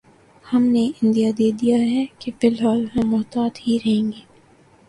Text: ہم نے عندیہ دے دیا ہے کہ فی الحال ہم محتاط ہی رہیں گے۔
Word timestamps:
ہم 0.45 0.63
نے 0.63 0.85
عندیہ 1.03 1.31
دے 1.31 1.49
دیا 1.51 1.77
ہے 1.77 2.03
کہ 2.19 2.31
فی 2.39 2.47
الحال 2.47 2.85
ہم 2.95 3.09
محتاط 3.11 3.59
ہی 3.67 3.77
رہیں 3.85 4.11
گے۔ 4.11 4.21